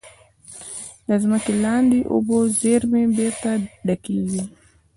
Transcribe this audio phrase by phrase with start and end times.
[1.07, 3.49] د ځمکې لاندې اوبو زیرمې بېرته
[3.87, 4.43] ډکېږي.